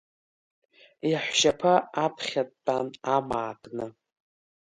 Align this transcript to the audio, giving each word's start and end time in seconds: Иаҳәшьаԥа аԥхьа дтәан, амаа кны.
Иаҳәшьаԥа 1.09 1.75
аԥхьа 2.05 2.43
дтәан, 2.49 2.87
амаа 3.15 3.53
кны. 3.61 3.85